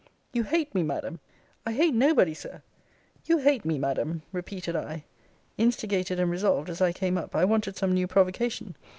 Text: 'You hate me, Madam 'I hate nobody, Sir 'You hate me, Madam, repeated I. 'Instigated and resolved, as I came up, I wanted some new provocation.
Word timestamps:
'You 0.33 0.41
hate 0.45 0.73
me, 0.73 0.81
Madam 0.81 1.19
'I 1.63 1.73
hate 1.73 1.93
nobody, 1.93 2.33
Sir 2.33 2.63
'You 3.25 3.37
hate 3.37 3.63
me, 3.65 3.77
Madam, 3.77 4.23
repeated 4.31 4.75
I. 4.75 5.03
'Instigated 5.59 6.19
and 6.19 6.31
resolved, 6.31 6.71
as 6.71 6.81
I 6.81 6.91
came 6.91 7.19
up, 7.19 7.35
I 7.35 7.45
wanted 7.45 7.75
some 7.77 7.93
new 7.93 8.07
provocation. 8.07 8.75